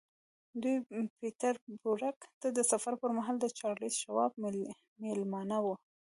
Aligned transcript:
دوی 0.61 0.75
پیټرزبورګ 1.19 2.17
ته 2.41 2.47
د 2.57 2.59
سفر 2.71 2.93
پر 3.01 3.11
مهال 3.17 3.35
د 3.41 3.45
چارلیس 3.59 3.95
شواب 4.03 4.31
مېلمانه 5.01 5.57
وو 5.63 5.73